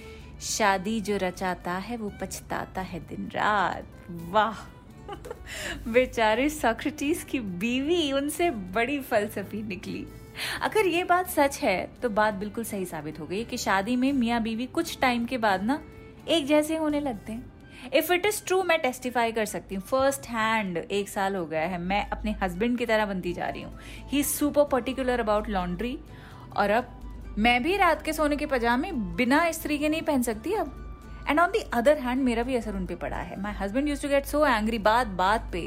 शादी 0.41 1.01
जो 1.01 1.17
रचाता 1.17 1.73
है, 1.73 1.97
वो 1.97 2.13
पछताता 2.21 2.81
है 2.81 3.01
दिन 3.01 3.31
रात। 3.35 3.85
वाह। 4.11 4.67
बेचारे 5.89 6.49
सोक्रेटिस 6.49 7.25
की 7.25 7.41
बीवी 7.41 8.13
उनसे 8.13 8.51
बड़ी 8.51 9.01
फलसफी 9.01 9.63
निकली। 9.63 10.07
अगर 10.63 10.87
ये 10.87 11.05
बात 11.05 11.29
सच 11.29 11.59
है 11.59 11.91
तो 12.03 12.09
बात 12.09 12.35
बिल्कुल 12.35 12.65
सही 12.65 12.85
साबित 12.85 13.21
हो 13.21 13.27
गई 13.27 13.45
कि 13.45 13.57
शादी 13.57 13.97
में 13.97 14.13
मियाँ 14.13 14.43
बीवी 14.43 14.67
कुछ 14.67 14.99
टाइम 15.01 15.25
के 15.25 15.39
बाद 15.39 15.63
ना, 15.63 15.83
एक 16.29 16.47
जैसे 16.47 16.77
होने 16.77 17.01
लगते 17.01 17.33
हैं। 17.33 17.53
इफ़ 17.95 18.13
इट 18.13 18.27
इज़ 18.27 18.45
ट्रू 18.45 18.63
मैं 18.63 18.79
टेस्टिफाई 18.79 19.33
कर 19.33 19.45
सकती 19.45 19.75
हूँ। 19.75 19.83
फ़र्स्ट 19.83 20.27
हैंड 20.27 20.77
एक 20.77 21.09
साल 21.09 21.37
हो 21.37 21.47
गया 21.47 21.61
है, 21.61 21.79
मैं 21.79 22.11
अपने 22.11 22.37
हस्बैंड 22.43 22.79
की 22.79 22.87
तरह 22.87 23.07
बनती 23.07 23.33
जा 23.33 23.49
रही 23.49 23.63
हूँ। 23.63 23.79
He 24.09 24.23
super 24.23 24.65
particular 24.65 25.21
about 25.21 25.49
laundry 25.49 25.99
और 26.57 26.71
अब 26.71 26.98
मैं 27.39 27.63
भी 27.63 27.77
रात 27.77 28.01
के 28.03 28.13
सोने 28.13 28.37
के 28.37 28.47
पजामे 28.47 28.91
बिना 29.17 29.45
इस्त्री 29.47 29.77
के 29.79 29.89
नहीं 29.89 30.03
पहन 30.03 30.23
सकती 30.23 30.53
अब। 30.53 30.73
And 31.29 31.41
on 31.41 31.51
the 31.51 31.59
other 31.75 31.99
hand 31.99 32.23
मेरा 32.25 32.43
भी 32.43 32.57
असर 32.57 32.77
उन 32.77 32.87
पे 32.87 32.95
पड़ा 32.95 33.17
है। 33.17 33.41
My 33.43 33.53
husband 33.55 33.89
use 33.89 34.03
to 34.03 34.09
get 34.09 34.25
so 34.27 34.45
angry 34.47 34.79
बात 34.81 35.07
बात 35.19 35.49
पे। 35.53 35.61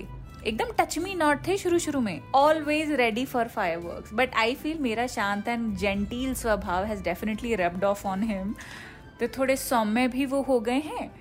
एकदम 0.46 0.72
टच 0.80 0.98
मी 1.00 1.13
नॉट 1.16 1.48
थे 1.48 1.58
शुरू 1.58 1.80
शुरू 1.80 2.00
में। 2.00 2.22
Always 2.36 2.92
ready 2.94 3.25
for 3.25 3.48
firework 3.78 4.13
but 4.13 4.36
I 4.36 4.56
feel 4.56 4.80
मेरा 4.80 5.08
शांत 5.08 5.48
एंड 5.48 5.75
जेंटील 5.78 6.34
स्वभाव 6.34 6.86
has 6.86 7.04
definitely 7.04 7.56
rubbed 7.56 7.84
off 7.84 8.06
on 8.08 8.24
him 8.24 8.54
तो 9.20 9.28
थोड़े 9.38 9.56
सौम्य 9.58 10.08
भी 10.08 10.25
वो 10.25 10.42
हो 10.42 10.60
गए 10.60 10.80
हैं। 10.82 11.12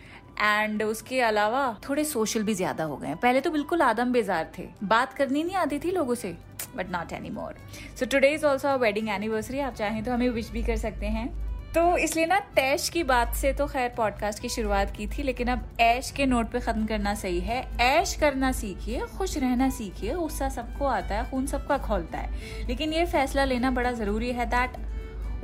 एंड 0.43 0.83
उसके 0.83 1.21
अलावा 1.23 1.65
थोड़े 1.89 2.05
सोशल 2.07 2.43
भी 2.43 2.55
ज़्यादा 2.55 2.85
हो 2.85 2.97
गए 2.97 3.15
पहले 3.23 3.41
तो 3.41 3.51
बिल्कुल 3.51 3.83
आदम 3.83 4.13
बेजार 4.13 4.53
थे। 4.59 4.69
बात 4.85 5.13
करनी 5.13 5.43
नहीं 5.43 5.57
आती 5.57 5.79
थी 5.79 5.91
लोगों 5.91 6.15
से। 6.15 6.37
But 6.77 6.91
not 6.91 7.13
any 7.13 7.31
more 7.31 7.57
so 7.99 8.07
today 8.07 8.29
is 8.29 8.47
also 8.47 8.77
wedding 8.79 9.09
anniversary 9.09 9.61
आप 9.61 9.75
चाहें 9.75 10.03
तो 10.05 10.13
हमें 10.13 10.29
विश 10.29 10.51
भी 10.51 10.63
कर 10.63 10.77
सकते 10.77 11.07
हैं। 11.07 11.29
तो 11.73 11.97
इसलिए 11.97 12.27
ना 12.27 12.39
तैश 12.41 12.89
की 12.89 13.03
बात 13.03 13.35
से 13.35 13.53
तो 13.53 13.67
खैर 13.67 13.89
पॉडकास्ट 13.89 14.43
की 14.43 14.49
शुरुआत 14.49 14.91
की 14.97 15.07
थी, 15.07 15.23
लेकिन 15.23 15.49
अब 15.49 15.77
ऐश 15.81 16.11
के 16.11 16.27
नोट 16.27 16.51
पे 16.51 16.61
खत्म 16.61 16.87
करना 16.87 17.15
सही 17.15 17.41
है। 17.41 17.79
ऐश 17.81 18.15
करना 18.15 18.53
सीखिए, 18.53 19.01
खुश 19.01 19.37
रहना 19.39 19.71
सीखिए, 19.71 20.15
गुस्सा 20.15 20.49
सबको 20.49 20.87
आता 20.87 21.15
है, 21.15 21.31
खून 21.31 21.47
सबका 21.47 21.79
खोलता 21.79 22.19
है। 22.19 22.67
लेकिन 22.69 22.93
ये 22.93 23.07
फैसला 23.07 23.45
लेना 23.45 23.71
बड़ा 23.71 23.93
ज़रूरी 23.93 24.31
है। 24.31 24.47
That 24.47 24.71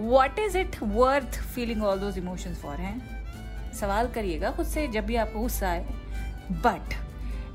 what 0.01 0.39
is 0.39 0.59
it 0.59 0.77
worth 0.83 1.41
feeling 1.55 1.83
all 1.83 1.99
those 1.99 2.19
emotions 2.19 2.59
for 2.59 2.77
हैं? 2.77 3.73
सवाल 3.73 4.09
करिएगा 4.09 4.51
खुद 4.51 4.67
से, 4.67 4.89
जब 4.89 5.07
भी 5.07 5.17
आपको 5.17 5.41
गुस्सा 5.41 5.69
आए। 5.69 5.87
बट 6.51 6.95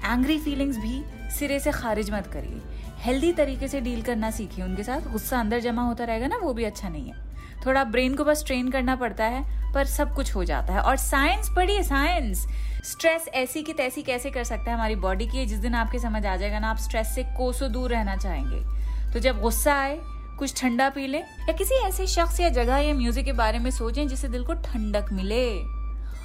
एंग्री 0.06 0.40
फीलिंग्स 0.40 0.78
भी 0.78 1.04
सिरे 1.30 1.60
से 1.60 1.72
खारिज 1.72 2.12
मत 2.12 2.28
करिए। 2.28 2.62
हेल्दी 3.02 3.34
तरीके 3.34 3.68
से 3.68 3.82
डील 3.82 4.02
करना 4.02 4.32
सीखिए 4.32 4.66
उनके 4.66 4.84
साथ 4.84 5.12
गुस्सा 5.12 5.40
अंदर 5.40 5.60
जमा 5.60 5.82
होता 5.82 6.04
रहेगा 6.04 6.28
ना, 6.28 6.38
वो 6.38 6.54
भी 6.54 6.64
अच्छा 6.64 6.90
नहीं 6.90 7.10
है। 7.10 7.16
थोड़ा 7.66 7.84
ब्रेन 7.84 8.16
को 8.16 8.24
बस 8.24 8.44
ट्रेन 8.48 8.70
करना 8.70 8.96
पड़ता 8.96 9.26
है, 9.26 9.74
पर 9.74 9.86
सब 9.86 10.14
कुछ 10.16 10.36
हो 10.36 10.44
जाता 10.44 10.74
है। 10.74 10.82
और 10.82 10.98
साइंस 10.98 11.50
पढ़िए 11.56 11.84
साइंस 11.84 12.48
स्ट्रेस 12.84 13.28
ऐसी 13.28 13.64
की 13.64 13.74
तैसी 13.74 14.02
कैसे 14.02 14.32
कर 14.32 14.44
सकता 14.44 14.72
है 14.72 14.78
हमारी 14.78 14.96
बॉडी 14.96 15.26
की? 15.26 15.46
जिस 15.46 15.60
दिन 15.60 15.76
आपके 15.76 16.00
समझ 16.00 16.26
आ 16.26 16.36
जाएगा 16.36 16.60
ना, 16.60 16.70
आप 16.70 16.78
स्ट्रेस 16.78 17.16
से 17.16 17.24
कोसों 17.24 17.72
दूर 17.72 17.90
रहना 17.90 18.16
चाहेंगे। 18.16 18.64
तो 19.14 19.20
जब 19.20 19.42
गुस्सा 19.42 19.74
आए, 19.74 20.00
कुछ 20.40 20.62
ठंडा 20.62 20.90
पी 20.90 21.08
ले, 21.08 21.18
या 21.18 21.52
किसी 21.52 21.76
ऐसे 21.76 22.08
शख्स 22.08 22.40
या 22.40 22.50
जगह 22.50 22.78
या 22.78 22.94
म्यूज़िक 22.94 23.26
के 23.26 23.34
बारे 23.34 23.60
में 23.60 23.72
सोचें 23.72 24.08
जिससे 24.08 24.28
दिल 24.28 24.44
को 24.44 24.54
ठंडक 24.54 25.06
मिले। 25.14 25.81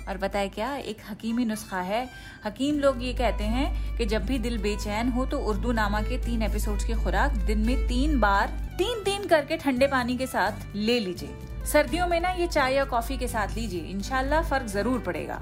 और 0.09 0.17
बताए 0.19 0.49
क्या, 0.49 0.75
एक 0.75 0.97
हकीमी 1.11 1.45
नुस्खा 1.45 1.81
है। 1.81 2.09
हकीम 2.45 2.79
लोग 2.79 3.03
ये 3.03 3.13
कहते 3.15 3.45
हैं 3.45 3.97
कि 3.99 4.07
जब 4.07 4.25
भी 4.27 4.39
दिल 4.39 4.59
बेचैन 4.59 5.09
हो 5.09 5.27
तो 5.27 5.39
उर्दू 5.41 5.73
नामा 5.73 6.01
के 6.03 6.19
तीन 6.19 6.43
एपिसोड्स 6.43 6.85
की 6.85 6.95
खुराक 6.95 7.33
दिन 7.47 7.67
में 7.67 7.87
तीन 7.89 8.19
बार, 8.21 8.49
तीन 8.79 9.03
तीन 9.05 9.27
करके 9.27 9.57
ठंडे 9.57 9.87
पानी 9.87 10.17
के 10.17 10.27
साथ 10.27 10.75
ले 10.77 10.99
लीजिए। 11.01 11.65
सर्दियों 11.67 12.07
में 12.07 12.21
ना 12.21 12.31
ये 12.31 12.47
चाय 12.47 12.75
या 12.75 12.85
कॉफ़ी 12.85 13.17
के 13.19 13.29
साथ 13.29 13.55
लीजिए 13.57 13.81
इनशाला 13.83 14.43
फ़र्क 14.43 14.67
ज़रूर 14.69 14.99
पड़ेगा। 15.01 15.41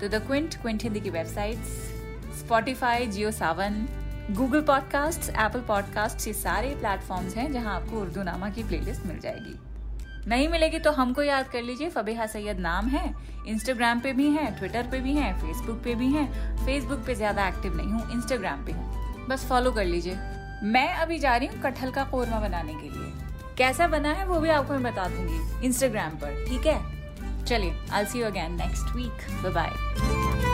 तो 0.00 0.08
द 0.08 0.22
क्विंट 0.26 0.54
क्विंट 0.62 0.82
हिंदी 0.82 1.00
की 1.00 1.10
website 1.10 1.58
Spotify 2.38 3.06
JioSaavn 3.32 3.86
Google 4.30 4.60
podcast 4.62 5.28
Apple 5.30 5.60
podcast 5.60 6.26
ये 6.26 6.32
सारे 6.34 6.74
प्लेटफॉर्म्स 6.76 7.36
हैं 7.36 7.50
जहाँ 7.52 7.74
आपको 7.74 8.00
उर्दू 8.00 8.22
नामा 8.22 8.48
की 8.50 8.62
प्लेलिस्ट 8.64 9.06
मिल 9.06 9.18
जाएगी। 9.20 9.58
नहीं 10.28 10.48
मिलेगी 10.48 10.78
तो 10.78 10.90
हमको 10.92 11.22
याद 11.22 11.48
कर 11.48 11.62
लीजिए, 11.62 11.88
फबीहा 11.90 12.26
सैयद 12.26 12.58
नाम 12.60 12.86
है 12.88 13.14
इंस्टाग्राम 13.48 14.00
पे 14.00 14.12
भी 14.12 14.28
है 14.30 14.50
ट्विटर 14.58 14.86
पे 14.90 15.00
भी 15.00 15.14
है 15.14 15.32
फेसबुक 15.40 15.82
पे 15.84 15.94
भी 15.94 16.10
है। 16.12 16.26
फेसबुक 16.64 17.04
पे 17.06 17.14
ज़्यादा 17.14 17.46
एक्टिव 17.48 17.76
नहीं 17.76 17.88
हूँ 17.88 18.10
इंस्टाग्राम 18.12 18.64
पे 18.66 18.72
हूँ। 18.72 19.26
बस 19.28 19.46
फॉलो 19.48 19.72
कर 19.72 19.84
लीजिए। 19.84 20.16
मैं 20.64 20.88
अभी 20.94 21.18
जा 21.18 21.36
रही 21.36 21.48
हूँ 21.48 21.60
कटहल 21.62 21.90
का 21.90 22.04
कोरमा 22.04 22.40
बनाने 22.40 22.74
के 22.74 22.88
लिए। 22.88 23.12
कैसा 23.58 23.88
बना 23.88 24.12
है 24.12 24.26
वो 24.26 24.40
भी 24.40 24.48
आपको 24.48 24.72
मैं 24.72 24.82
बता 24.82 25.08
दूँगी 25.08 25.66
इंस्टाग्राम 25.66 26.18
पर, 26.18 26.44
ठीक 26.48 26.66
है? 26.66 27.44
चलिए 27.44 27.74
I 27.92 28.04
see 28.04 28.18
you 28.18 28.26
again 28.26 28.56
next 28.56 28.94
week 28.96 29.52
bye 29.54 30.45